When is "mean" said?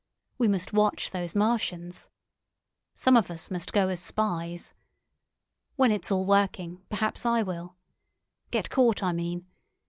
9.11-9.45